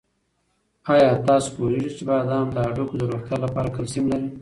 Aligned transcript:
آیا 0.93 1.09
تاسو 1.27 1.47
پوهېږئ 1.55 1.91
چې 1.97 2.03
بادام 2.09 2.47
د 2.53 2.57
هډوکو 2.65 2.93
د 2.99 3.03
روغتیا 3.11 3.37
لپاره 3.45 3.73
کلسیم 3.75 4.05
لري؟ 4.11 4.29